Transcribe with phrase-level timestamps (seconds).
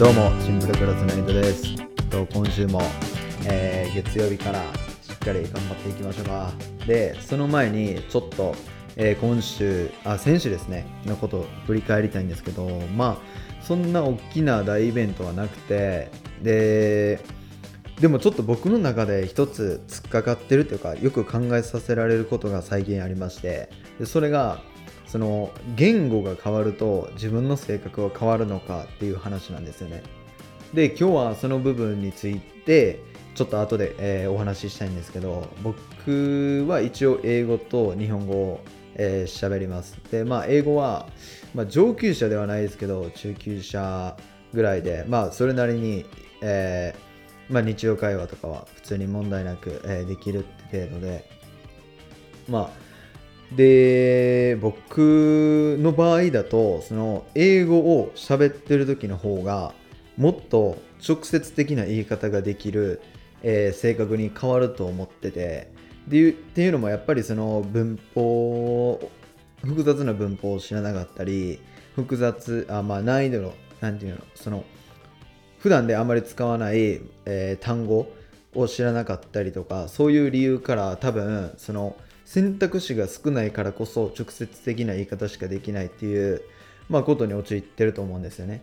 [0.00, 1.76] どうもシンプルクラスナイトです。
[2.08, 2.80] と今週も、
[3.46, 4.62] えー月曜日から
[5.02, 6.52] しっかり頑張っていきましょうか。
[6.86, 8.54] でその前にちょっと、
[8.96, 12.66] えー今週あ先週ですねのことを振り返りたいんですけど
[12.96, 17.20] まあそんな大きな大イベントはなくてで
[18.00, 24.62] でもちょっと僕の中で一つ突っかかってるというかよく考えさせられることが最近ありましてでそれが
[25.10, 30.02] その言語が変わると自分の性格は変わるのかっていう話なんですよね。
[30.72, 33.00] で今日はその部分について
[33.34, 38.60] ちょっと後で、えーお話ししたいんですけど僕は一応英語と日本語を
[38.94, 39.98] えー喋、ります。
[40.12, 41.08] でまあ英語は、
[41.54, 44.16] まあ、上級者ではないですけど中級者
[44.52, 46.04] ぐらいでまあそれなりに、
[46.42, 51.28] えーまあ、日常会話とかは普通に問題なく、えーできるって程度で
[52.48, 52.89] まあ
[53.52, 59.72] で僕の場合だとその英語を喋ってる時の方が
[60.16, 63.00] もっと直接的な言い方ができる、
[63.42, 65.72] えー性格に変わると思ってて
[66.06, 69.10] でいうっていうのもやっぱりその文法
[69.64, 71.60] 複雑な文法を知らなかったり
[71.94, 74.64] 複雑あまあ難易度のなんていうのその
[75.58, 78.12] 普段であまり使わない、えー単語
[78.54, 81.96] を知らなかったりとかそういう理由から多分その
[82.30, 86.42] 選択肢が少ないからこそ直接的な言い方しかできないっていう、
[86.88, 88.62] まあ、ことに陥ってると思うんですよね。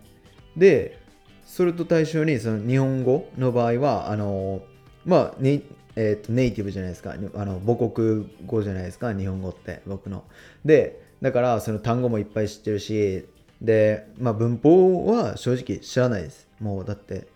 [0.56, 0.98] で
[1.46, 4.62] それと対象にその日本語の場合はあの
[5.04, 5.64] まあネ,、
[5.98, 10.24] えーとネイティブじゃないですかあの母国語じゃないですか日本語って僕の。
[10.64, 13.26] でだからその単語もいっぱい知ってるし
[13.62, 16.48] で、まあ、文法は正直知らないです。
[16.62, 17.28] もうだって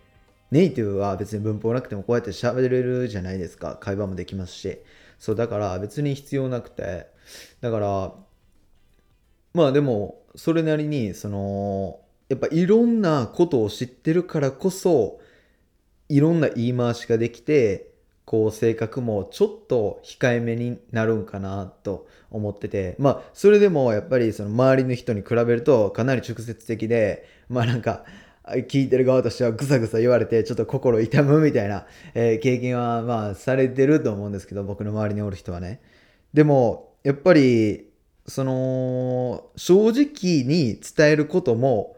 [0.50, 4.78] ネイティブは別に文法なくてもこうやって喋れるじゃないですか会話もできますし
[5.22, 7.06] そうだから別に必要なくて。
[7.60, 8.12] だから
[9.54, 15.20] まあでもそれなりにそのやっぱいろんなことを知ってるからこそ
[16.08, 17.92] いろんな言い回しができて
[18.24, 22.96] こう性格もちょっと控えめになるんかなと思ってて。
[22.98, 28.04] まあそれでもやっぱりその周りの人に比べるとかなり直接的でまあなんか
[28.44, 35.80] 聞いてる側としてはぐさぐさ言われてちょっと心痛むみたいな、えー経験はまあされてると思うんですけど僕の周りにおる人はね。
[36.34, 37.88] でもやっぱり
[38.26, 41.96] その正直に伝えることも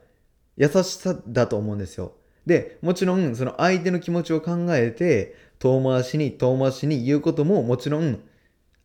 [0.56, 2.12] 優しさだと思うんですよ。
[2.46, 8.20] でもちろんその相手の気持ちを考えて遠回しに遠回しに言うことももちろん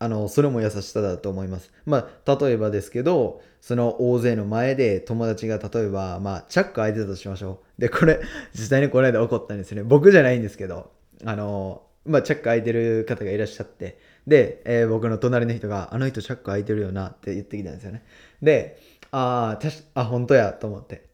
[0.02, 1.70] あのそれも優しさだと思います。
[1.84, 7.80] まあ例えばですけどその大勢の前で友達が例えばまあチャック開いてたとしましょう。
[7.80, 8.18] でこれ
[8.54, 9.82] 実際にこの間起こったんですね。
[9.82, 10.90] 僕じゃないんですけど
[11.26, 18.02] あのまあチャック開いてる方がいらっしゃってで、えー僕の隣の人が「あの人チャック開いてるよな」って言ってきたんですよね。
[18.40, 18.78] で
[19.10, 21.10] ああ確かあ本当やと思って。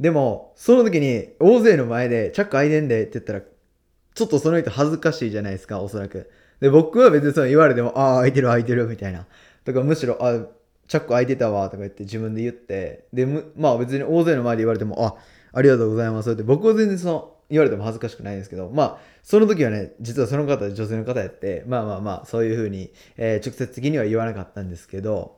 [0.00, 6.28] でもその時に大勢の前で「チャック開いてんで」って言ったらちょっとその人恥ずかしいじゃないですかおそらく。
[6.64, 9.26] で僕は別にそう言われても「ああ開いてる開いてる」みたいな。
[9.66, 10.46] だかむしろ「あ
[10.88, 15.14] チャック開いてたわ」とか言って自分で言ってでまあ別に大勢の前で言われても「あ
[15.52, 25.36] ありがとうございます」って僕は全然その言われても恥ずかしくないんですけどまあその時はね実はその方女性の方やってまあまあまあそういう風に、えー直接的には言わなかったんですけど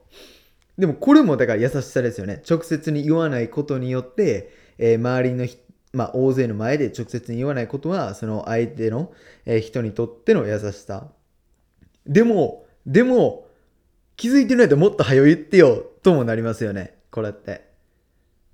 [0.79, 5.67] でもこれもだから優しさですよね直接に言わないことによって、えー周りの人
[5.97, 9.13] まあ、大勢の前で直接に言わないことはその相手の、
[9.47, 11.09] え人にとっての優しさ
[12.07, 13.47] でもでも
[14.17, 16.97] 気づいてないともっと早言ってよともなりますよね。
[17.11, 17.67] これって。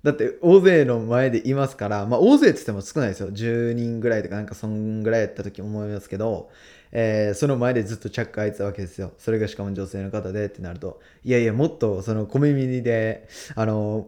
[0.03, 3.29] だって大勢の前でいますからまあ大勢って言っても少ないですよ。
[3.31, 6.49] 10人ぐらいとかなんかそんぐらいやった時思いますけど、
[6.91, 9.13] えーその前でずっとチャック開いてたわけですよ。
[9.17, 14.07] それがしかも女性の方でってなるといやいやもっとその小耳であの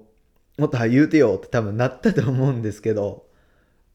[0.58, 3.26] もっと言うてよって多分なったと思うんですけど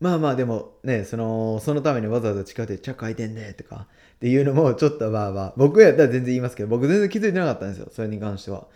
[0.00, 3.86] まあまあでもねそのそのためにわざわざ近くで「チャック開いてんで」とか
[4.20, 8.66] っていうのもちょっとまあまあ僕やったら全然言いますけど僕全然気づいてなかったんですよそれに関しては。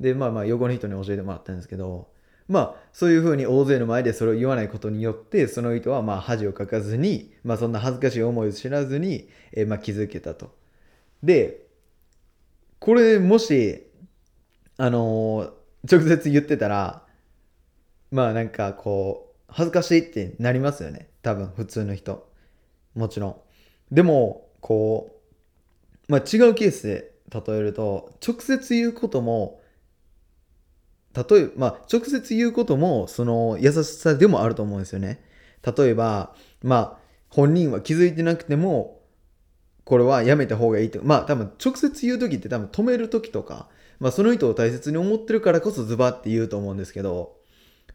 [0.00, 2.08] でまあまあ横の人に教えてもらったんですけど
[2.48, 10.54] まあそういうふうに大勢の前でそれを言わないことによってその人はまあ恥をかかずにまあそんな恥ずかしい思いを知らずに、えまあ気づけたと。
[11.22, 11.66] で
[12.78, 13.86] これもし
[14.78, 15.50] あのー
[15.86, 17.02] 直接言ってたら
[18.10, 22.26] まあなんかこう恥ずかしいってなりますよね多分普通の人。
[22.94, 23.36] もちろん。
[23.90, 25.20] でもこ
[26.08, 29.60] うまあ違うケースで例えると直接言うことも
[31.14, 35.22] 例えまあ直接言うこともその優しさでもあると思うんですよね。
[35.76, 39.02] 例えばまあ本人は気づいてなくても
[39.84, 40.98] これはやめた方がいいと。
[41.04, 43.68] まあ多分直接言う時って多分止める時とか
[44.00, 47.36] まあその人を大切に思ってるからこそズバって言うと思うんですけど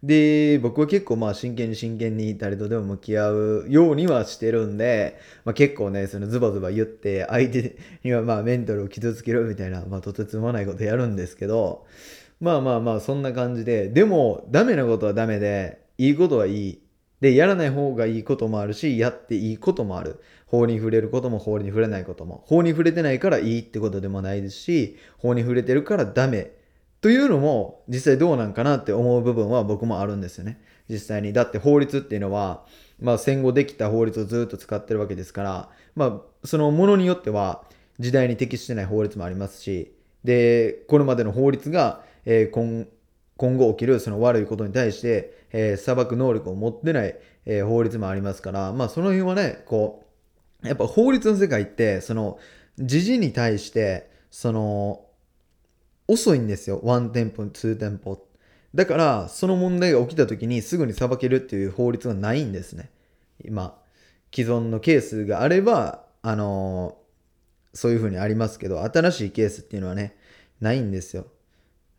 [0.01, 11.85] で、僕は結構まあ真剣に真剣に誰とでも向き合うようにはしてるんで、まあ、結構ね、そのズバズバ言って相手にはまあメンタルを傷つけるみたいな、まあとてつもないことやるんですけど、
[12.39, 16.81] まあまあまあそんな感じで、でもダメなことはダメで、いいことはいい。
[17.19, 20.21] で、やらない方がいいこともあるし、やっていいこともある。
[20.45, 22.43] 法に触れることも法に触れないことも。
[22.47, 26.53] 法に触れてないからいいってことでもないですし、法に触れてるからダメ
[27.01, 30.61] というのも実際どうなんかなって思う部分は僕もあるんですよね。
[30.89, 31.31] 実際に。
[31.33, 32.65] だって法律っていうのは、
[32.99, 37.63] まあ戦後できた法律をずっと使ってるわけですから、まあそのものによっては
[37.99, 39.93] 時代に適してない法律もありますし、
[40.23, 42.85] で、これまでの法律が、えー、今
[43.37, 50.05] 今後起きるその悪いことに対して、えー、裁く能力を持ってない、えー、法律もありますから、まあその辺はね、こ
[50.61, 52.37] う、やっぱ法律の世界って、その、
[52.77, 55.05] 時事に対して、その、
[56.09, 56.81] 遅いんですよ。
[56.83, 58.25] 1店舗、2店舗。
[58.73, 62.89] だから、その問題が起きた時にすぐに裁けるっていう法律がないんですね。
[63.45, 63.79] 今、
[64.33, 70.17] 既存のケースがあれば、あのー、そういうふうにありますけど、新しいケースっていうのはね、
[70.59, 71.27] ないんですよ。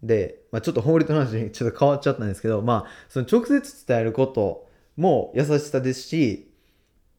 [0.02, 6.50] で、まあ、ちょっと法律の話にちょっと変わっちゃったんですけど、まあ、その直接伝えることも優しさですし、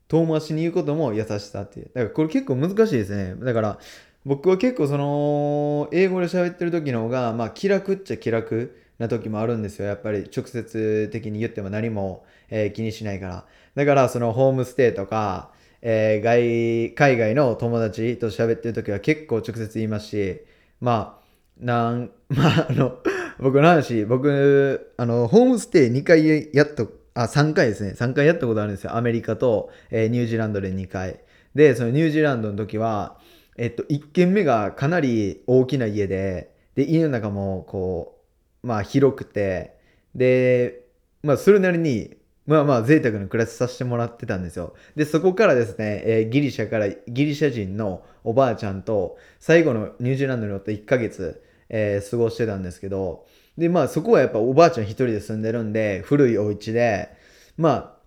[0.09, 1.91] 遠回しに言うことも優しさっていう。
[1.93, 3.35] だからこれ結構難しいですね。
[3.35, 3.79] だから、
[4.25, 9.87] 僕は結構その英語で喋ってる時の方がまあ気楽っちゃ気楽な時もあるんですよ。
[9.87, 13.45] やっぱり直接的に言っても何も、えー、気にしないから。
[13.75, 15.51] だからそのホームステイとか、
[15.81, 20.41] えー、外海外の友達と喋ってる時は結構直接言いますし
[20.79, 21.21] まあ
[21.59, 22.99] なん まああの
[23.39, 27.93] 僕の話僕あのホームステイ2回やっとあ3回ですね。
[27.97, 28.95] 3回やったことあるんですよ。
[28.95, 31.19] アメリカと、えー、ニュージーランドで2回。
[31.55, 33.17] でそのニュージーランドの時は
[33.61, 38.19] えっと、1軒目がかなり大きな家で、で、家の中もこ
[38.63, 39.77] う、まあ広くて、
[40.15, 40.87] で、
[41.21, 42.17] まあそれなりに、
[42.47, 44.73] まあまあ贅沢な暮らしさせてもらってたんですよ。
[44.95, 53.27] で、そこからですね、えー、ギリシャから、ギリシャ人のおばあちゃんと、最後のニュージーランドにおって1ヶ月、えー、過ごしてたんですけど、
[53.59, 57.09] で、まあそこはやっぱおばあちゃん一人で住んでるんで、古いお家で、
[57.57, 58.00] まあ、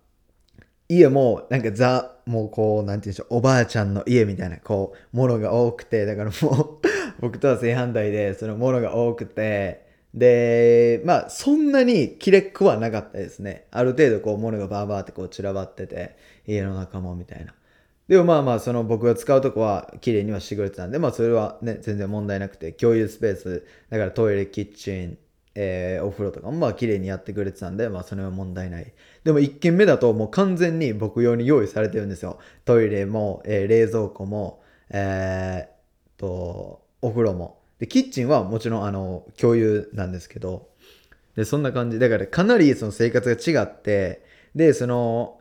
[0.87, 6.79] 家もなんかザ、もうこう、なんて言うんでしょう、おばあちゃんの家みたいな、こう、ものが多くて、だからもう
[7.21, 13.65] 僕とは正反対で、そのものが多くて、で、まあ、そんなにきれっくはなかったですね。
[13.71, 16.15] ある程度こう、ものがバーバーってこう散らばってて、
[16.47, 17.53] 家の中もみたいな。
[18.07, 25.17] でもまあまあ、その僕が使うとこは綺麗にはしてくれてたんで、まあそれはね、全然問題なくて、共有スペース、だからトイレ、キッチン、
[25.55, 28.93] えー、お風呂とかもまあ綺麗にやってくれてたんで、まあそれは問題ない。
[29.25, 32.39] でも1軒目だともう完全に僕用に用意されてるんですよ。
[32.63, 37.59] トイレも、えー、冷蔵庫も、えー、と、お風呂も。
[37.79, 40.69] で、キッチンはもちろんあの、共有なんですけど、
[41.35, 41.97] で、そんな感じ。
[41.97, 44.23] だからかなりその生活が違って、
[44.53, 45.39] で、その、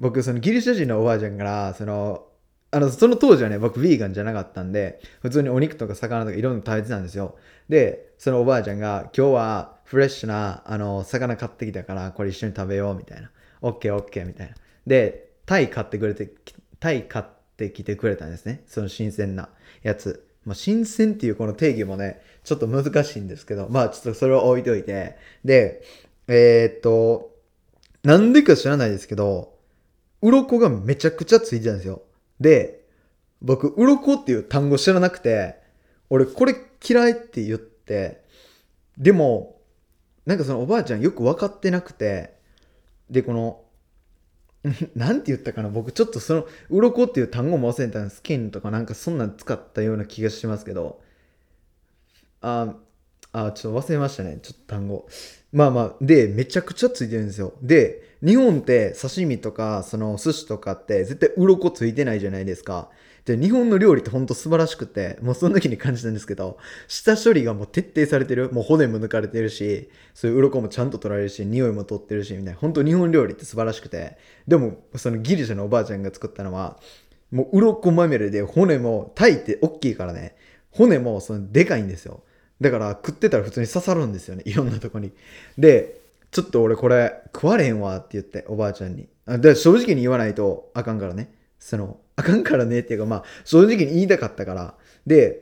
[0.00, 2.26] 僕そのギリシャ人のおばあちゃんから、その、
[2.72, 7.36] あの、その当時はね、僕、ヴィーガンじゃなかったんで、普通にお肉とか魚とかいろんなの食べてたんですよ。
[7.68, 13.28] で、そのおばあちゃんが、今日はフレッシュな、あの、魚買ってきたから、これ一緒に食べよう、みたいな。
[13.60, 14.54] オッケーオッケー、みたいな。
[14.86, 16.30] で、タイ買ってくれて、
[16.78, 17.24] タイ買っ
[17.56, 18.62] てきてくれたんですね。
[18.68, 19.48] その新鮮な
[19.82, 20.28] やつ。
[20.44, 25.16] まあ、新鮮っていうこの定義もね、ちょっと難しいんですけど、まあ、ちょっとそれを置いといて。
[25.44, 25.82] で、
[26.28, 27.34] えー、っと、
[28.04, 29.58] なんでか知らないですけど、
[30.22, 32.02] 鱗がめちゃくちゃついてたんですよ。
[32.38, 32.84] で、
[33.42, 35.56] 僕、鱗っていう単語知らなくて、
[36.10, 36.54] 俺これ
[36.88, 38.22] 嫌いって言って、
[38.96, 39.59] でも、
[40.26, 42.34] なんかそのおばあちゃんよく分かってなくて、
[43.10, 43.64] で、この、
[44.94, 51.00] なんて言ったかな僕ちょっとその、鱗っていう単語も忘れたんスキンとかなんかそんなん使ったような気がしますけど、
[52.40, 52.76] あ、
[53.32, 54.38] あ、ちょっと忘れましたね。
[54.42, 55.06] ちょっと単語。
[55.52, 57.54] まあまあ、で、めちゃくちゃついてるんですよ。
[57.62, 62.90] で、日本って刺身とか、その寿司とかって絶対鱗ついてないじゃないですか。
[63.24, 66.58] で、日本の料理ってほんと素晴らしくて、もうその時に感じたんですけど、
[66.88, 68.50] 下処理がもう徹底されてる。
[68.52, 72.60] もう骨も抜かれてるし、そういう鱗もちゃんと取られるし、匂いも取ってるし、みたいな。
[72.60, 74.16] 本当日本料理って素晴らしくて。
[74.48, 76.78] でも、そのギリシャのおばあちゃんが作ったのは、
[77.30, 80.34] もう鱗まみれで骨も、タイって大きいからね、
[80.70, 82.22] 骨もそのでかいんですよ。
[82.60, 84.42] だから食ってたら普通に刺さるんですよね。
[84.46, 85.12] いろんなとこに。
[85.56, 86.00] で、
[86.30, 89.08] ちょっと俺これ食われへんわって言って、おばあちゃんに。
[89.26, 91.32] で正直に言わないとあかんからね。
[91.58, 94.74] その、あかんからねっていうか、まあ、正直に言いたかったから。
[95.06, 95.40] で、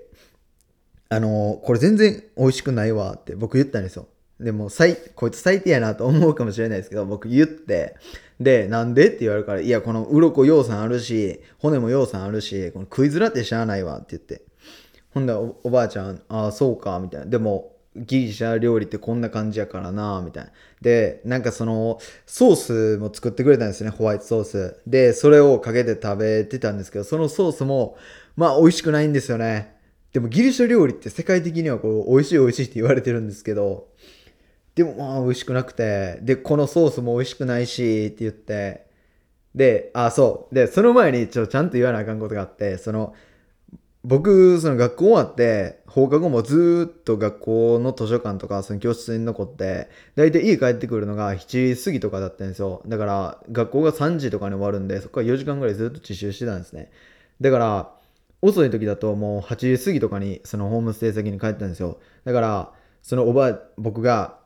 [1.08, 4.08] あのー、これ全然美味しくないわって僕言ったんですよ。
[4.40, 7.96] でも、最、こいつ最低やなと思うかもしれないですけど、僕言って、
[8.38, 14.42] で、なんでって言われるから、いや、この鱗要素あるし、骨も要素あるし、この食いづらってしゃあないわって言って。
[15.12, 17.26] ほんだらおばあちゃん、ああ、そうか、みたいな。
[17.26, 20.50] でも、ギリシャ料理ってこんな感じやからなみたいな。
[20.80, 24.80] でなんかそのソースも作ってくれたんですねホワイトソース。
[24.86, 27.96] でそれをかけて食べてたんですけどそのソースも
[28.36, 29.76] まあ美味しくないんですよね。
[30.12, 33.88] でもギリシャ料理って世界的にはこう美味しい美味しいって言われてるんですけど
[34.74, 38.86] でもまあ美味しくなくてでこのソースも美味しくないしって言って
[39.54, 40.54] であそう。
[40.54, 43.14] でその前にちょちゃんと言わなあかんことがあってその
[44.04, 52.82] 僕その学校終わって放課後もずっと学校の図書館とかその教室に残って大体家帰ってくるのが7時過ぎとかだったんですよ。
[52.86, 56.90] だから学校が3時とかに終わるんでそこから4時間ぐらいずっと自習してたんですね。
[57.40, 57.92] だから
[58.40, 61.98] 遅い時だともう8時過ぎとかにそのホームステイ先に帰ったんですよ。
[62.24, 64.38] だからそのおば僕が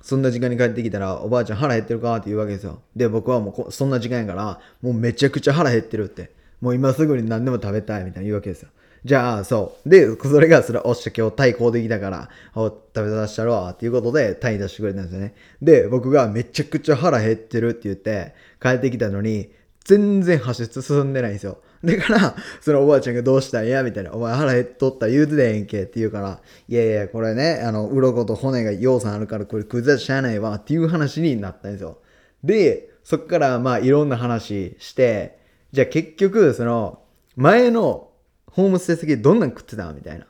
[0.00, 2.82] そんな時間に帰ってきたらおばあちゃん腹減ってるかって言うわけですよ。
[2.94, 6.36] で僕はもうそんな時間やからもうめちゃくちゃ腹減ってるって。
[6.66, 8.70] もう今すぐに何でも食べたいみたいな言うわけですよ
[9.04, 9.88] じゃあ、そう。
[9.88, 15.34] で、それが、それ、おっしゃ、今日タイ買うてきたから、お食べさせたろわ、っていうことで、タイ出してくれたんですよね。
[15.62, 19.52] で、僕がめちゃくちゃ腹減ってるって言って、帰ってきたのに、
[19.84, 21.58] 全然発出進んでないんですよ。
[21.84, 24.12] だから、そのおばあちゃんがどうしたんやみたいな。
[24.12, 31.98] お前腹減っとった言うてたやんけって言うから、いやいや、これね、あの、鱗と骨が要素あるからこれ食うざしゃあないわっていう話になったんですよ。
[32.42, 37.02] で、そっからまあいろんな話して、じゃあ結局、その、
[37.36, 38.10] 前の
[38.50, 40.24] ホームステイ先どんなん食ってたみたいな。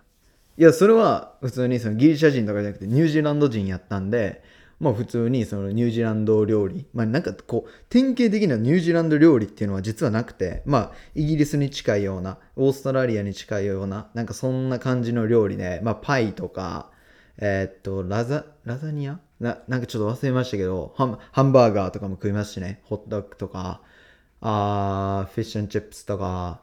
[0.59, 4.43] いや、それは普通にそのギリシャ人とかじゃなくてニュージーランド人やったんで、
[4.81, 16.91] まあ普通にそのニュージーランド料理、まあなんかこう、典型的なニュージーランド料理っていうのは実はなくて、まあイギリスに近いような、オーストラリアに近いような、なんかそんな感じの料理で、まあパイとか、
[17.39, 19.21] えー、っと、ラザ、ラザニア？
[19.39, 23.83] ななんかちょっと忘れましたけどハン、ハンバーガーとかも食いますしね、ホットドッグとか、
[24.41, 26.61] あーフィッシュチップスとか、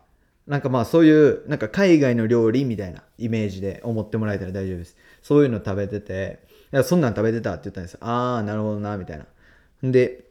[0.47, 4.97] なんかまあそういう、なんか海外の料理みたいなイメージで思ってもらえたら大丈夫です。
[5.21, 6.39] そういうの食べてて、
[6.73, 7.99] いやそんなん食べてたって言ったんですよ。
[8.01, 9.25] ああ、なるほどな、みたいな。
[9.83, 10.25] で、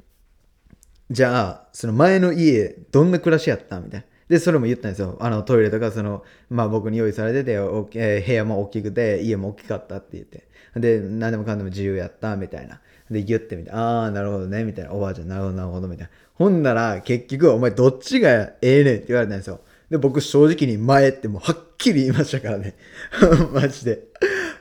[1.11, 4.07] じゃあ、その前の家、どんな暮らしやったみたいな。
[4.29, 5.19] で、それも言ったんですよ。
[5.21, 10.49] あのトイレとか、その、まあ僕に用意されてて、えー、部屋も大きくて、家も大きかったって言って。
[10.77, 12.81] で、何でもかんでも自由やった、みたいな。
[13.11, 13.77] で、ギュッてみた。
[13.77, 14.93] ああ、なるほどね、みたいな。
[14.93, 16.11] おばあちゃん、なるほど、なるほど、みたいな。
[16.43, 18.31] ほんなら、結局、お前どっちが
[18.61, 19.61] ええねんって言われたんですよ。
[19.91, 22.75] で、僕正直に前ってもうはっきり言いましたからね。
[23.53, 24.05] マジで。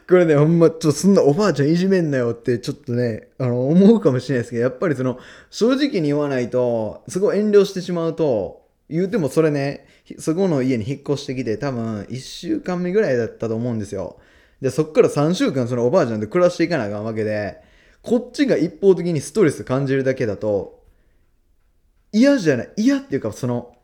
[0.08, 5.18] これね、ほんま、ちょっとそんなおばあちゃんいじめんなよってちょっとね、あの、思うかもしれないですけど、やっぱりその、
[5.50, 9.88] 正直に言わないと、すごい遠慮してしまうと、言うてもそれね、
[10.20, 14.18] そこの家に引っ越してきて多分1週間目ぐらいだったと思うんですよ。
[14.62, 17.62] で、そっから3週間そのおばあちゃんと暮らしていかなあかんわけで、
[18.02, 20.81] こっちが一方的にストレス感じるだけだと、
[22.12, 23.76] 嫌じゃない、嫌っていうかその、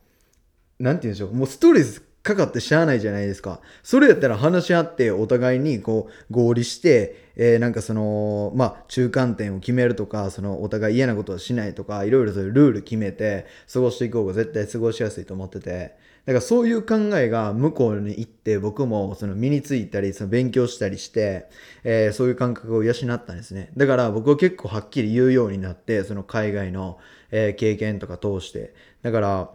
[0.80, 3.62] なんて言うんでしょう、もうストレスかかってしゃあないじゃないですか。
[3.84, 21.48] それやったら話し合ってお互いにこう合理して、えー、なんかその、まあ中間点を決めるとか、そのお互い嫌なことはしないとか、いろいろそういうルール決めて過ごしていこうが絶対過ごしやすいと思ってて、だからそういう考えが向こうに行って僕もその身についたり、その勉強したりして、
[21.84, 23.72] えー、そういう感覚を養ったんですね。
[23.78, 27.00] だから僕は結構はっきり言うようになって、その海外の、
[27.32, 28.74] えー、経験とか通して。
[29.04, 29.52] だから、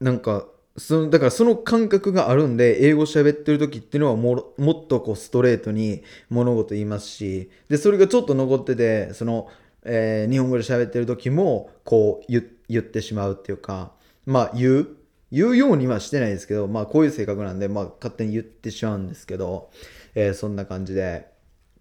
[0.00, 9.50] なんかそのだからその感覚があるんで英語喋ってる時っていうのはももっとこうストレートに物事言いますしでそれがちょっと残っててその、
[9.84, 13.92] えー、日本語で喋ってる時もこう言言ってしまうっていうか
[14.24, 14.88] まあ言う
[15.30, 19.70] 言うようにはしてないですけどまあこういう性格なんでまあ勝手に言ってしまうんですけど、
[20.14, 21.30] えー、そんな感じで。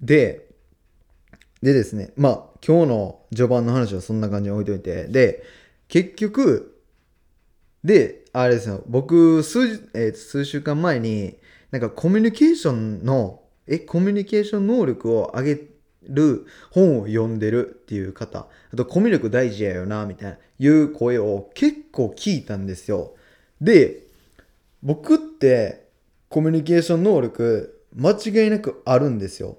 [0.01, 0.47] で
[1.61, 5.43] でですねまあ今日の序盤の話はそんな感じに置いといてで
[5.87, 6.70] 結局
[7.83, 11.37] で、あれですよ、僕数、えー、数週間前に、
[11.71, 15.61] なんかコミュニケーションの、え、コミュニケーション能力を上げ
[16.03, 23.15] る本を読んでるっていう方、あとコミュ力大事やよな、みたいな、いう声を結構聞いたんですよ。
[23.59, 24.03] で、
[24.83, 25.87] 僕って
[26.29, 29.57] コミュニケーション能力間違いなくあるんですよ。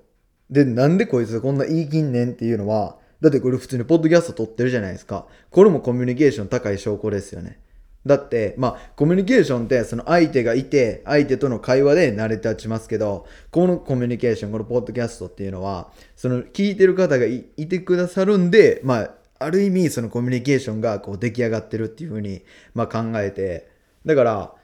[0.50, 5.26] で、なんでこいつこんな言い切んねんっていうのは、だってこれ普通にポッドキャスト撮ってるじゃないですか。
[5.50, 7.58] これもコミュニケーション高い証拠ですよね。
[8.04, 22.42] だって、まあ、コミュニケーションって、その相手がいて、相手との会話で成り立ちますけど、このコミュニケーション、このポッドキャストっていうのは、その聞いてる方がいてくださるんで、まあ、ある意味、そのコミュニケーションがこう出来上がってるっていうふうに、
[22.74, 23.68] まあ、考えて、
[24.04, 24.54] だから、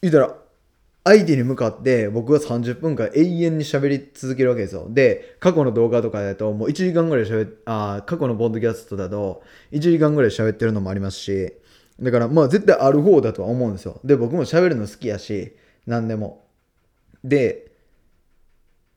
[0.00, 0.34] 言ったら、
[1.08, 4.88] 相手に向かって僕は30分間永遠に喋り続けるわけですよ。
[4.90, 9.42] で、過去の動画とかだともう1時間ぐらい喋っ、あ過去のポッドキャストだと
[9.72, 11.54] 1時間ぐらい喋ってるのもありますし、
[12.00, 14.00] だからまあ絶対ある方だとは思うんですよ。
[14.04, 16.44] で、僕も喋るの好きやし、何でも。
[17.24, 17.72] で、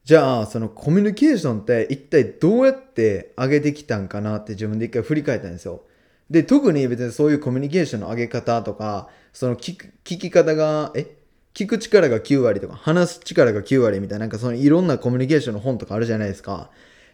[0.04, 5.84] じゃあそのコミュニケーションって一体どうやって上げてきたんかなって自分で一回振り返ったんですよ。
[6.30, 11.18] で特に別にそういうコミュニケーションの上げ方とかその聞き方がえ？
[11.54, 16.72] 聞く力が9割とか話す力が9割みたいななんかそのいろんなコミュニケーションの本とかあるじゃないですか。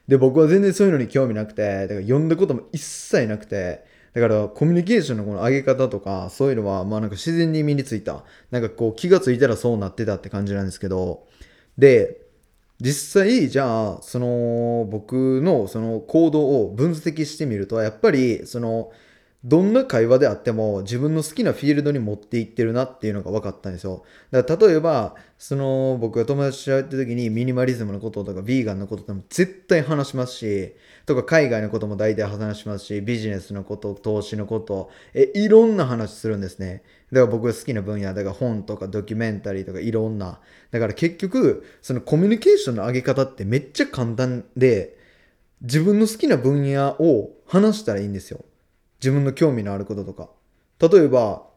[0.07, 3.83] で僕は全然そういうのに興味なくてだから読んだことも一切なくて
[4.19, 8.23] だからコミュニケーションのこの上げ方とかそういうのはまあなんか自然に身についた。
[8.49, 11.27] なんかこう気がついたらそうなってたって感じなんですけど。
[11.77, 12.21] で
[12.81, 18.91] 実際じゃあその僕のその行動を分析してみるとやっぱりその
[19.47, 24.03] どんな会話であっても自分の好きなフィールドに持っていってるなっていうのが分かったんですよ。
[24.29, 30.75] だから例えば、その僕が友達と喋った時にミニマリズムのこととかビーガンのことでも絶対話しますし、
[31.05, 36.83] とか海外のことも大体話しますし、ビジネスのこと、投資のこと、え、いろんな話するんですね。
[37.13, 40.41] だから僕が好きな分野、だから本とかドキュメンタリーとかいろんな。
[40.71, 44.97] だから結局、そのコミュニケーションの上げ方ってめっちゃ簡単で、
[45.61, 48.43] 自分の好きな分野を話したらいいんですよ。
[48.99, 50.29] 自分の興味のあることとか。
[50.79, 51.47] 例えば、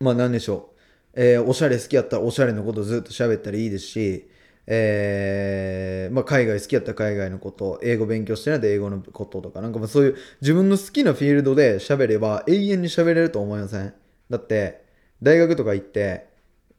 [0.00, 0.70] まあ何でしょ
[1.14, 1.20] う。
[1.20, 4.28] えー、おしゃれ好きやったらおしゃれのことずっと喋ったらいいですし、
[4.66, 13.94] えー、まあ、海外好きやったら海外のこと、英語勉強してないと英語のこととか、なんかまあそういう自分の好きなフィールドで喋れば永遠に喋れると思いません？
[14.28, 14.84] だって、
[15.22, 16.28] 大学とか行って、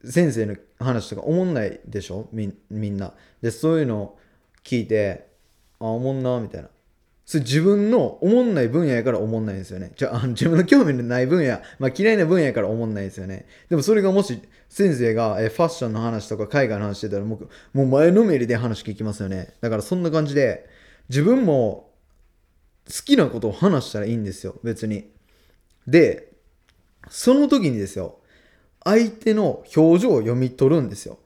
[0.04, 2.28] 先生の話とか思んないでしょ？
[2.30, 3.14] みみんな。
[3.40, 4.18] で、そういうのを
[4.62, 5.26] 聞いて、
[5.80, 6.68] あ、思んな、みたいな。
[7.28, 9.92] それ自分の思んない分野やから思んないんですよね。
[9.96, 13.44] じゃあ、自分の興味のない分野、まあ嫌いな分野やから思んないんですよね。
[13.68, 19.52] でもそれがもし先生がえファッションの話とか海外の話してたらもうもう前のめりで話聞きますよね。
[19.60, 20.70] だからそんな感じで
[21.10, 21.90] 自分も
[22.86, 25.10] 好きなことを話したらいいんですよ、別に。
[25.86, 26.32] で、
[27.10, 28.20] その時にですよ、
[28.84, 31.18] 相手の表情を読み取るんですよ。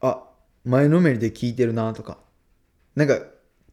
[0.00, 0.24] あ、
[0.64, 2.18] 前のめりで聞いてるなとか。
[2.96, 3.20] なんか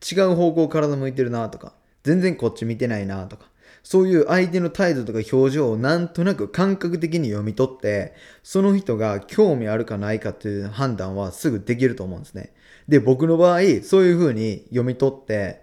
[0.02, 1.74] 違う方向体向いてるなとか、
[2.04, 3.52] 全然こっち見てないなとか、
[3.84, 12.54] そういう相手の態度とか表情をなんとなく感覚的に読み取って、その人が興味あるかないかっていう判断はすぐできると思うんですね。
[12.88, 15.62] で、僕の場合、そういう風に読み取って、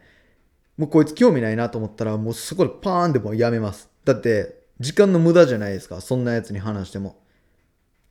[0.77, 3.91] もうこいつ興味ないなと思ったら、もうそこでパーンでもうやめます。
[4.05, 6.01] だって、時間の無駄じゃないですか。
[6.01, 7.21] そんなやつに話しても。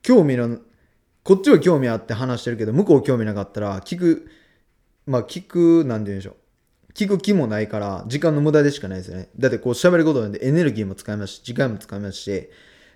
[0.02, 0.58] 興味の、
[1.22, 4.28] こっちは興味あって話してるけど、向こう興味なかったら、聞く
[5.08, 6.92] まあ聞く、なんて言うんでしょう。
[6.92, 9.30] 聞く気もないから、時間の無駄でしかないですよね。
[9.38, 12.48] だってこう喋ることなんでエネルギーも使いますし、時間も使いますし、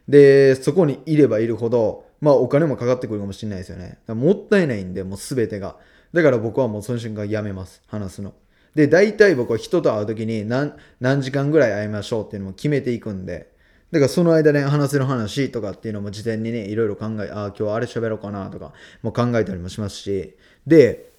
[0.09, 3.98] で、そこにいればいるほど、まあお金もかかってくるかもしれないですよね。
[4.09, 5.77] もったいないんで、もう全てが。
[6.12, 7.83] だから僕はもうその瞬間やめます。
[7.87, 8.35] 話すの。
[8.75, 13.53] で、大体僕は人と会う時に何何時間ぐらい会いましょうっていうのも決めていくんで、
[13.90, 18.72] だからその間ね、話せる話とかっていうのも事前にね、いろいろ考え、ああ、今日あれ喋ろうかなとか、
[19.03, 20.35] もう考えたりもしますし、
[20.66, 21.12] で、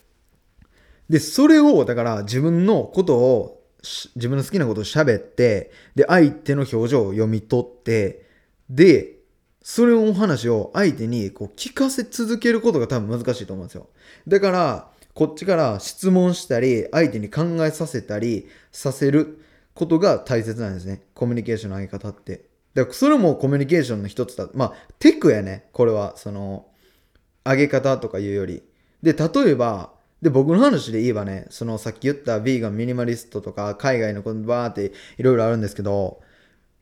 [1.09, 3.63] で、それを、だから自分のことを、
[4.15, 8.25] 自分の好きなことを喋って、で、相手の表情を読み取って、
[8.69, 9.17] で、
[9.61, 13.87] それを話を相手にこう聞かせ続けることが多分難しいと思うんですよ。
[14.27, 19.39] だから、こっちから質問したり、相手に考えさせたりさせる
[19.73, 21.03] ことが大切なんですね。
[21.13, 22.45] コミュニケーションの上げ方って。
[22.73, 24.49] だからそれもコミュニケーションの一つだ。
[24.53, 25.69] まあ、テクやね。
[25.71, 26.67] これは、その、
[27.45, 28.63] 上げ方とかいうより。
[29.01, 29.92] で、例えば、
[30.23, 36.21] で、僕の話で言えばね、そのさっき言ったビーガン、ミニマリストとか、海外のことバーっていろいろあるんですけど、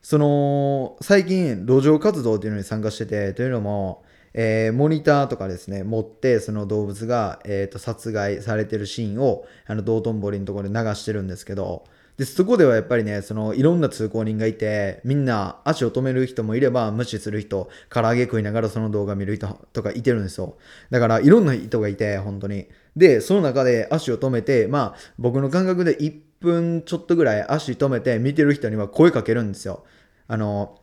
[0.03, 4.03] その、最近、路上活動っていうのに参加してて、というのも、
[4.35, 11.85] えー、モニターとかですね、持って、その動物が、えーと、殺害されてるシーンを、あの、道頓堀のところで流してるんですけど、
[12.21, 20.55] で、そこではやっぱりね、その、いろんな通行人がいて、みんな足を止める人もいれば、無視する人、唐揚げ食いながらその動画見る人とかいてるんですよ。
[20.91, 22.67] だから、いろんな人がいて、本当に。
[22.95, 29.83] で、その中で足を止めて、まあ、僕の感覚で1分ちょっとぐらい足止めて見てる人には声かけるんですよ。
[30.27, 30.79] あの、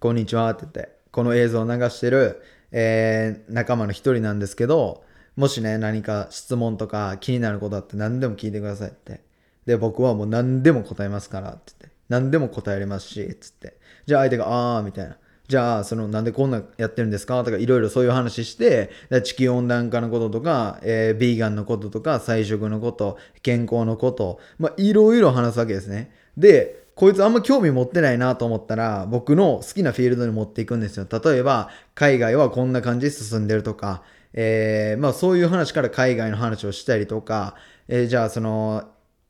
[0.00, 2.40] こんにちはって言って、この映像を流してる、
[2.72, 5.04] えー、仲間の一人なんですけど、
[5.36, 9.33] もしね、何か質問とか気になることあって何でも聞いてくださいって。
[9.66, 11.88] で、僕はもう何でも答えますからってって。
[12.08, 13.78] 何でも答えれますし、つって。
[14.06, 15.16] じゃあ相手が、あーみたいな。
[15.46, 17.44] じゃあ、その、なんでこんなやってるんですか？
[17.44, 18.90] とか、いろいろそういう話して、
[19.24, 26.12] 地球温暖化のこととか、えー、ビーガンのこととか、菜食のこと、健康のこと、まあ、いろいろ話すわけですね。
[26.36, 31.06] で、こいつあんま興味持ってないなと思ったら、僕の好きなフィールドに持っていくんですよ。
[31.10, 37.54] 例えば、海外はこんな感じで進んでるとか、えー、まあそういう話から海外の話をしたりとか、
[37.88, 38.84] えー、じゃあその、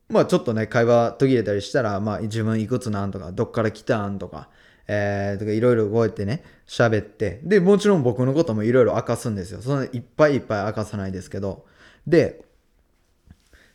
[0.08, 4.48] まあちょっとね、会話途切れたりしたら、まあ自分いくつなんとか、どっから来たんとか、
[4.86, 9.62] えー、とかいろいろこうやってね、喋って、で、もちろん僕のこともいろいろ明かすんですよ。
[9.62, 11.66] そんないっぱいいっぱい明かさないですけど。
[12.06, 12.44] で、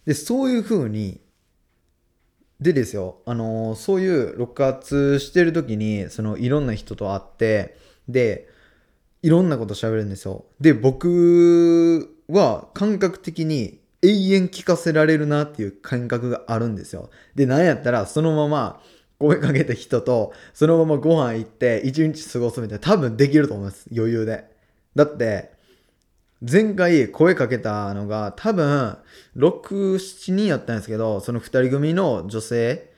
[0.06, 1.22] で、そういう風に、
[2.60, 8.50] でですよ、あのーそういう録圧してる時に、そのいろんな人と会って、で、
[9.22, 10.46] いろんなこと喋るんですよ。
[10.60, 17.10] で、僕は感覚的に永遠聞かせられるなっていう感覚があるんですよ。
[17.36, 18.82] で、なんやったらそのまま
[19.20, 23.88] 声かけた人とそのままご飯行って一日過ごすみたいな多分できると思います。
[23.96, 24.46] 余裕で。
[24.96, 25.52] だって、
[26.42, 28.98] 前回声かけたのが多分
[29.36, 32.94] 6、7人やったんですけど、その2人組の女性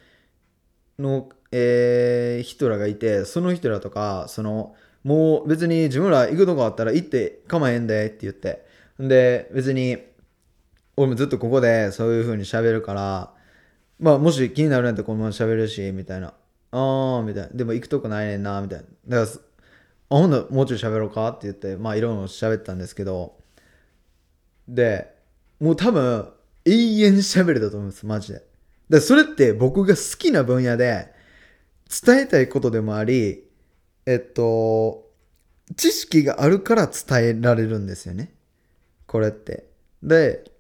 [1.00, 8.66] の、えー人らがいて、その人らとか、その、もう別に自分ら行くとこあったら行って構えんでって言って。
[9.00, 9.98] で、別に、
[10.97, 13.34] 俺もずっとここでそういう風に喋るから、
[13.99, 16.34] まあもし気になるんやったらこのまま喋るし、みたいな。
[16.71, 17.49] あー、みたいな。
[17.54, 18.86] でも行くとこないねんな、みたいな。
[19.19, 19.39] だから、
[20.10, 23.38] あ、ほんならもうちょい喋ろうかって言って、まあいろいろ喋ったんですけど、
[24.67, 25.13] で、
[25.60, 26.32] もう多分
[26.65, 28.43] 永遠に喋れたと思います、マジで。
[28.89, 31.13] で、それって僕が好きな分野で
[32.06, 33.43] 伝えたいことでもあり、
[34.06, 35.10] えっと、
[35.75, 38.34] 知識があるから伝えられるんですよね。
[39.08, 39.65] これって。
[40.04, 40.51] で、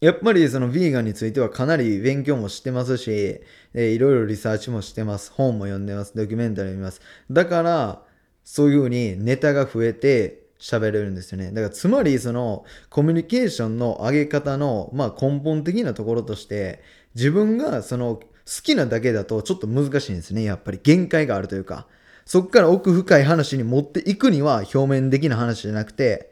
[0.00, 3.40] やっぱりそのヴィーガンについてはかなり勉強もしてますし、
[3.74, 5.30] えいろいろリサーチもしてます。
[5.32, 6.16] 本も読んでます。
[6.16, 7.02] ドキュメンタリーも見ます。
[7.30, 8.02] だから、
[8.44, 11.52] そういうふうにネタが増えて喋れるんですよね。
[11.52, 16.82] だからつまりそのコミュニケーションの上げ方の、まあ、根本的なところとして
[17.14, 18.22] 自分がその好
[18.62, 20.42] きなだけだとちょっと難しいんですね。
[20.42, 21.86] やっぱり限界があるというか。
[22.26, 26.29] そこから奥深い話に持っていくには表面的な話じゃなくて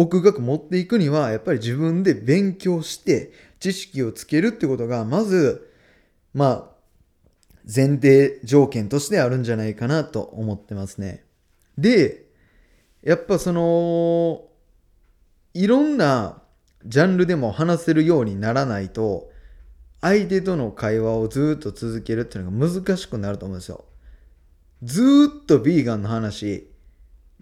[0.00, 5.70] 奥深く持っていくにはやっぱり自分で勉強して知識をつけるってことがまず
[6.32, 6.70] まあ
[7.66, 11.22] 前提条件としてあるんじゃないかなと思ってますね。
[11.76, 12.24] で
[13.02, 14.48] やっぱその
[15.52, 16.40] いろんな
[16.86, 19.30] ジャンルでも話せるようにならないと
[20.00, 23.84] 相手との会話をずっと続けるっていうのが難しくなると思うんですよ。
[24.82, 26.70] ずっとビーガンの話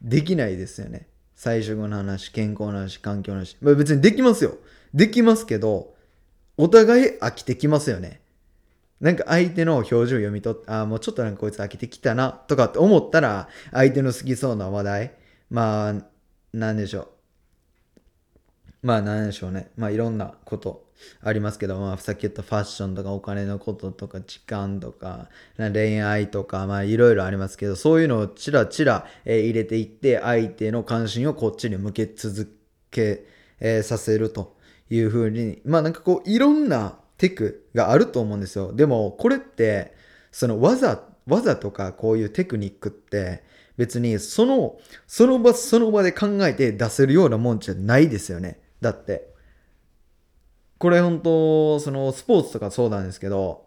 [0.03, 1.07] できないですよね。
[1.39, 3.57] 菜食の話、健康の話、環境の話。
[3.61, 4.59] まあ、別にできますよ。
[4.93, 5.95] できますけど、
[6.57, 8.21] お互い飽きてきますよね。
[9.01, 15.15] なんか相手の表情読み取って、ああ、もうちょっとなんかこいつ飽きてきたな、とかって思ったら、相手の好きそうな話題、
[15.49, 15.95] まあ、
[16.53, 17.09] なんでしょう。
[18.83, 19.71] まあ、なんでしょうね。
[19.77, 20.88] まあ、いろんなこと
[21.23, 32.55] ありますけど、まあ、さっき言ったファッションとかお金のこととか時間とか恋愛とか、まあ、いろいろありますけど、そういうのをちらちら、え入れていって、相手の関心をこっちに向け続
[32.91, 33.25] け、
[33.61, 34.57] えさせると
[34.91, 38.73] いうふうに、まあ、なんかこう、いろんなテクがあると思うんですよ。
[38.73, 39.95] でも、これって、
[40.31, 43.43] その技、技とかこういうテクニックって、
[43.77, 48.61] 別にその、その場その場で考えて出せるようなもんじゃないですよね。
[48.81, 49.28] だって。
[50.79, 53.67] これ本当、そのスポーツとかそうなんですけど、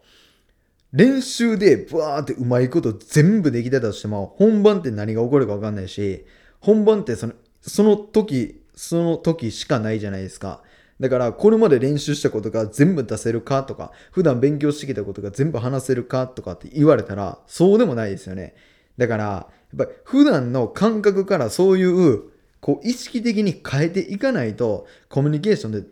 [0.93, 6.25] 練習でブワーってうまいこと全部できてたとしても、本番って何が起こるか分かんないし、
[6.59, 10.63] 本番ってその、その時、その時しかないじゃないですか。
[10.99, 18.55] だから、これまで練習したことが全部出せるかとか、普段勉強してきたことが全部話せるかとかって言われたら、そうでもないですよね。
[18.97, 22.21] だから、やっぱ普段の感覚からそういう、
[22.59, 25.83] こう意識的に変えていかないと、コミュニケーションで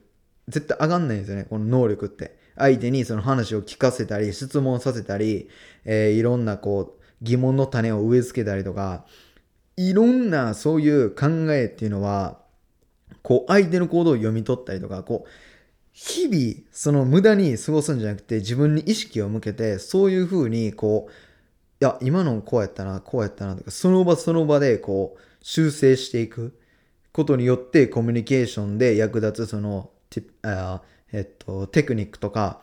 [0.49, 2.37] 絶対上がんないんですよね、この能力って。
[2.57, 5.49] 相手にその話を聞かせたり、質問させたり、
[5.85, 9.05] えーいろんなこう疑問の種を植え付けたりとか、
[9.77, 12.39] いろんなそういう考えっていうのは、
[13.21, 15.29] こう相手の行動を読み取ったりとか、こう、
[16.01, 26.57] 日々その無駄に過ごすんじゃなくて自分に意識を向けてそういうふうにこういや今のこうやったなこうやったなとかその場その場でこう修正していく
[27.11, 32.61] ことによってコミュニケーションで役立つそのティあえっと、テクニックとか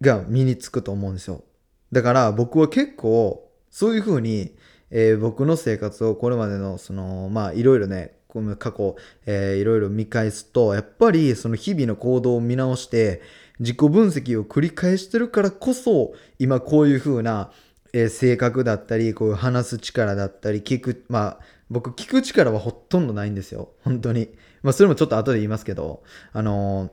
[0.00, 1.44] が身につくと思うんですよ。
[1.92, 4.56] だから僕は結構そういうふうに、
[4.90, 8.16] えー僕の生活をこれまでのそのまあいろいろね
[8.58, 13.22] 過去、いろいろ見返すとやっぱりその日々の行動を見直して
[13.58, 17.50] 自己分析を繰り返してるからこそ今こういうふうな、
[17.98, 23.70] え性格だったりこう話す力だったり聞くまあ僕聞く力はほとんどないんですよ。
[23.82, 24.28] 本当に。
[24.62, 26.02] まあそれもちょっと後で言いますけど。
[26.32, 26.90] あのー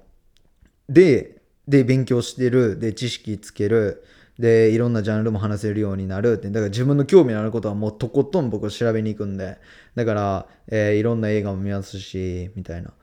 [0.89, 2.77] でで勉強してる。
[2.79, 4.03] で知識つける。
[4.39, 6.33] でいろんなジャンルも話せるようになる。
[6.33, 9.57] ってだから自分の興味のあることはもうとことん僕調べに行くんで。
[9.95, 12.93] だから、えーいろんな映画も見ますしみたいな。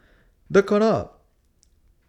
[0.51, 1.13] だから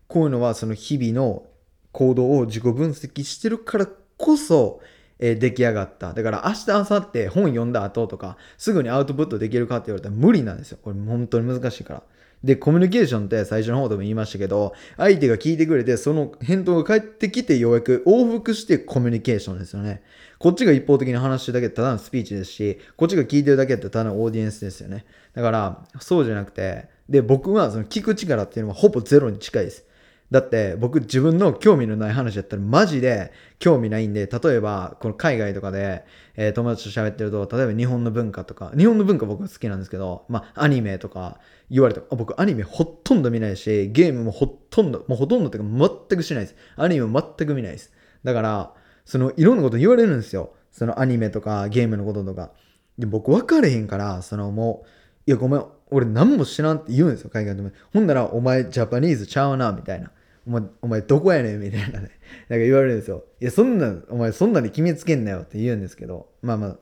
[0.07, 1.45] こういうのはその日々の
[1.91, 4.81] 行動を自己分析してるからこそ、
[5.21, 12.03] えー出来上がっただから明日明後日本読んだ後とかすぐにアウトプットできるかって言われたら無理なんですよこれ本当に難しいから
[12.43, 20.01] で、コミュニケーションって最初の方でも言いましたけど、相手が聞いてくれて、その返答が返ってきてようやく往復してコミュニケーションですよね。
[20.39, 25.05] こっちが一方的に話してるだけただのスピーチですし、こっちが聞いてるだけってただのオーディエンスですよね。
[25.35, 29.85] だから、そうじゃなくて、で、僕はその聞く力っていうのはほぼゼロに近いです。
[30.31, 41.39] だって僕自分の興味のない話だったらマジで興味ないんで、例えばこの海外とかで、えー、友達と喋ってると、例えば日本の文化とか、日本の文化僕は好きなんですけど、まあアニメとか
[41.69, 46.55] 言われて僕アニメほとんど見ないし、ゲームもほとんど、もうほとんどっていうか全くしないです。
[46.77, 47.91] アニメも全く見ないです。
[48.23, 50.53] だから、そのいろんなこと言われるんですよ。
[50.71, 52.51] そのアニメとかゲームのこととか。
[52.97, 54.87] で僕分かれへんから、そのもう、
[55.27, 57.71] いやごめん、俺何も知らんって言うんですよ、海外でも。
[57.93, 60.11] ほんなら、お前ジャパニーズちゃうな、みたいな。
[60.47, 62.09] お前、お前どこやねんみたいなね。
[62.49, 63.25] なんか言われるんですよ。
[63.39, 66.77] いや、そんな、お前そんなに決めつけんなよって言うんですけど、まあまあ、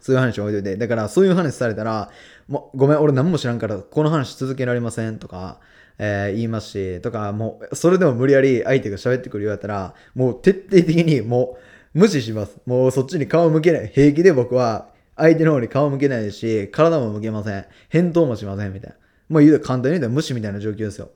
[0.00, 2.10] そういう話を置いといて、だからそういう話されたら、
[2.46, 5.60] もうごめん、俺何も知らんから、この話続けられませんとか、
[5.98, 11.56] えー、言いますし、とか、もう、それでも無理やり相手が喋ってくる言われたら、もう徹底的にも
[11.94, 12.58] う無視します。
[12.66, 13.88] もうそっちに顔向けない。
[13.88, 17.64] 平気で僕は相手の方に顔向けないし、体も向けません。
[17.88, 18.96] 返答もしません、みたいな。
[19.28, 21.10] もう言うと簡単に言うと無視みたいな状況ですよ。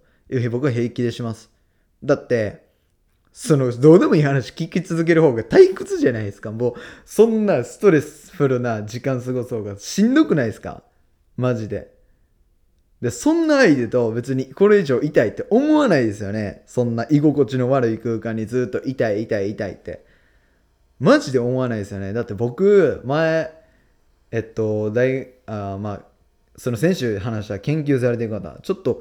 [0.51, 1.58] 僕は平気でします。
[2.05, 2.67] だって、
[3.33, 6.51] その、どうでもいい話聞き続ける方が退屈じゃないですか。
[6.51, 10.83] もう、そんなストレスフルな時間過ごす方がしんどくないですか
[11.37, 11.93] マジで。
[13.01, 16.65] で、そんな相手と別にこれ以上痛いって思わないですよね。
[16.67, 20.05] そんな居心地の悪い空間にずっと痛い痛い痛いって。
[20.99, 22.13] マジで思わないですよね。
[22.13, 23.53] だって僕、前、
[24.33, 26.03] えっと、大、あまあ、
[26.57, 29.01] その先週話した研究されてる方、ちょっと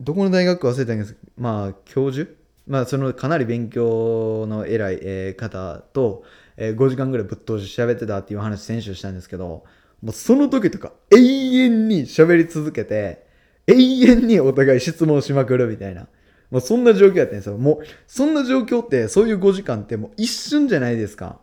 [0.00, 2.30] どこの大学か忘れたんですけど、まあ、教授？
[2.66, 6.22] まあ、そのかなり勉強の偉い、方と、
[6.58, 9.64] え、5時間ぐらいぶっ通し喋ってたっていう話先週したんですけど、
[10.02, 13.26] もうその時とか永遠に喋り続けて、
[13.66, 16.08] 永遠にお互い質問しまくるみたいな。
[16.50, 17.56] もうそんな状況やったんですよ。
[17.56, 21.40] もう、そんな状況って、そういう5時間ってもう一瞬じゃないですか。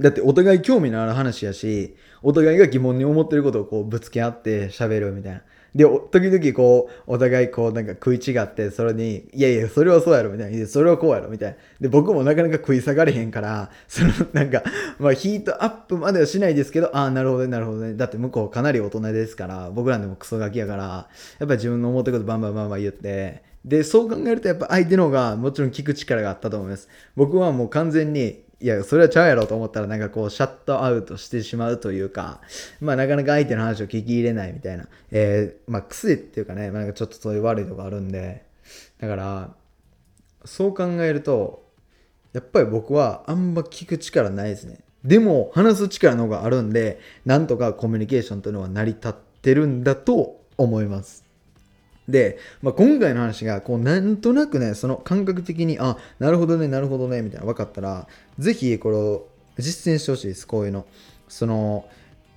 [0.00, 5.42] だってお互い興味のある話やし、お互いが疑問に思ってることをこうぶつけ合って喋るみたいな。
[5.74, 10.66] で、時々こう、お互いこうなんか食い違って、それに、いやいや、それはそうやろみたいな。
[10.66, 11.56] それはこうやろみたいな。
[11.80, 14.62] で、僕もなかなか食い下がれへんから、 そのなんか、
[14.98, 17.94] まあヒートアップまではしないですけど、ああ、なるほどね、なるほどね。
[17.94, 26.88] だって向こうかなり大人ですから、僕らでもクソガキやから、やっぱ自分の思ってることバンバンバンバン言って、で、そう考えるとやっぱ相手の方がもちろん聞く力があったと思います。
[27.16, 32.40] 僕はもう完全に、いや、それはちゃうやろと思ったら、なんかこう、シャットアウトしてしまうというか、
[32.80, 38.44] まあ、なかなか相手の話を聞き入れないみたいな、えー、まあ、癖っていうかね、まあ、なんかちょっとそういう悪いとこあるんで、
[38.98, 39.54] だから、
[40.44, 41.68] そう考えると、
[42.32, 44.80] やっぱり僕はあんま聞く力ないですね。
[45.04, 51.27] でも、話す力の方があるんで、なんとかコミュニケーションというのは成り立ってるんだと思います。
[52.08, 60.86] で、まあ、今回の話が、こう、なんとなくね、その感覚的に、あ、なるほどね、なるほどね、みたいな分かったら、ぜひ、これを実践してほしいです、こういうの。
[61.28, 61.86] その、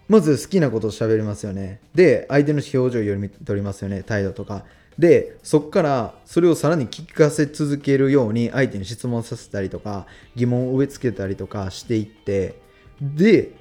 [0.10, 1.80] まず好きなことを喋りますよね。
[1.96, 4.66] で、相手の表情を読み取りますよね、態度とか。
[5.00, 10.06] で、そっからそれをさらに聞かせ続けるように相手に質問させたりとか、
[10.36, 12.56] 疑問を植え付けたりとかしていって、
[13.02, 13.54] で、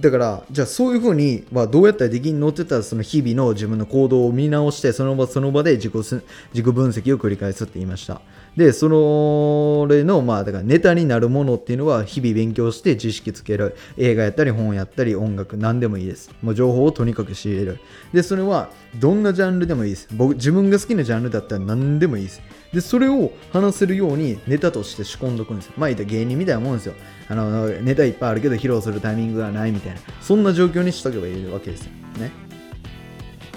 [0.00, 8.20] だからじゃあそういうふうにはどうやったらできんのって言ったらその日々の自分の行動を見直してその場その場で自己自己分析を繰り返すって言いました。
[8.56, 13.76] でそれのまあだからネタになるものっていうのは日々勉強して知識つける。
[13.96, 16.30] 映画やったり本やったり音楽何でもいいです。
[16.42, 17.78] もう情報をとにかく仕入れる。
[18.12, 20.08] でそれはどんなジャンルでもいいです。
[20.12, 22.42] 僕自分が好きなジャンルだったら何でもいいです。
[22.74, 25.74] でそれを話せるようにネタとして仕込んどくんですよ。
[25.76, 26.94] まあ言った芸人みたいなもんですよ。
[27.28, 30.00] あのネタいっぱいあるけど披露するタイミングがないみたいな。
[30.20, 31.92] そんな状況にしとけばいいわけですよ。
[32.18, 32.32] ね。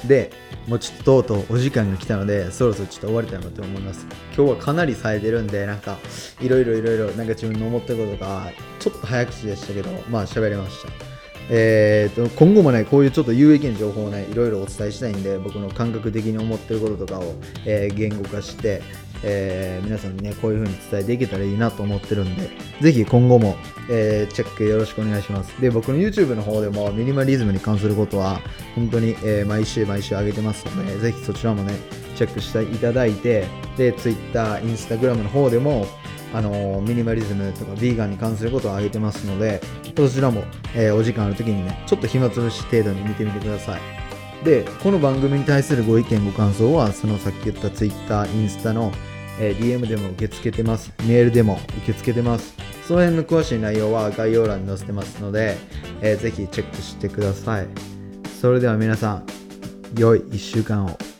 [0.05, 0.31] で
[0.67, 4.05] もうちょっととうとうお時間が来たのでそろそろちょっと終わりたいなと思います。
[4.35, 5.97] 今日はかなり冴えてるんでなんか
[6.39, 11.17] いろいろいろいろなんか自分の思ってることがちょっと早口でしたけどまあ喋れました。
[11.49, 18.81] えーと、今後もねこういうちょっと有益な情報をねいろいろお伝えしたいんで僕の感覚的に思ってることとかを、えー、言語化して
[19.23, 22.49] えー、皆さんにね、こういう風に伝えていけたらいいなと思ってるんで、
[22.81, 23.55] ぜひ今後も、
[23.89, 25.59] えー、チェックよろしくお願いします。
[25.61, 28.39] で、僕の YouTube の方でもミニマリズムに関することは、
[28.75, 31.73] 本当に、えー、毎週毎週上げてますので、ぜひそちらもね、
[32.15, 33.45] チェックしていただいて、
[33.77, 35.87] で、Twitter、Instagram の方でも、
[36.33, 39.61] あのミニマリズムとかヴィーガンに関することを上げてますので、
[39.95, 40.43] そちらも、
[40.75, 43.96] えお時間ある時にね、ちょっと暇つぶし程度に見てみてください。
[44.43, 48.91] で、この番組に対するご意見、ご感想は、そのさっき言った Twitter、インスタの、
[49.39, 50.93] えー、DM でも受け付けてます。
[51.03, 52.55] メールでも受け付けてます。
[52.87, 55.57] その辺の詳しい内容は概要欄に載せてますので、
[56.01, 57.67] えー、ぜひチェックしてください。
[58.41, 59.25] それでは皆さん、
[59.97, 61.16] 良い1週間を。